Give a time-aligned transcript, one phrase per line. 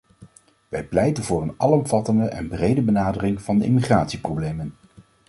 [0.69, 4.73] Wij pleiten voor een alomvattende en brede benadering van de immigratieproblemen.